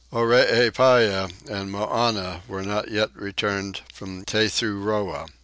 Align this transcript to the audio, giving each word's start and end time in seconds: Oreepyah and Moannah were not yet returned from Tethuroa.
Oreepyah 0.11 1.31
and 1.47 1.71
Moannah 1.71 2.41
were 2.47 2.63
not 2.63 2.89
yet 2.89 3.11
returned 3.13 3.81
from 3.93 4.25
Tethuroa. 4.25 5.27